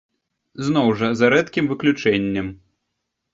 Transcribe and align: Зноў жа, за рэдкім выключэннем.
Зноў 0.67 0.87
жа, 1.01 1.09
за 1.19 1.29
рэдкім 1.33 1.69
выключэннем. 1.75 2.49